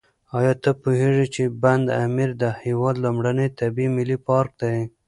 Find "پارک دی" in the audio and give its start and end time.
4.27-4.75